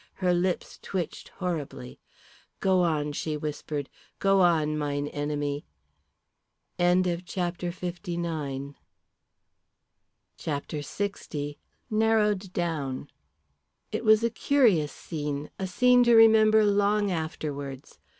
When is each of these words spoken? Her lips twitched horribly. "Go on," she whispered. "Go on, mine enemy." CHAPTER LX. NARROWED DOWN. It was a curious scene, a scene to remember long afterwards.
Her 0.15 0.33
lips 0.33 0.79
twitched 0.81 1.29
horribly. 1.29 1.99
"Go 2.59 2.81
on," 2.81 3.11
she 3.11 3.37
whispered. 3.37 3.87
"Go 4.17 4.41
on, 4.41 4.75
mine 4.75 5.07
enemy." 5.09 5.63
CHAPTER 6.79 7.69
LX. 7.69 8.75
NARROWED 11.91 12.51
DOWN. 12.51 13.07
It 13.91 14.03
was 14.03 14.23
a 14.23 14.29
curious 14.31 14.91
scene, 14.91 15.51
a 15.59 15.67
scene 15.67 16.03
to 16.05 16.15
remember 16.15 16.65
long 16.65 17.11
afterwards. 17.11 17.99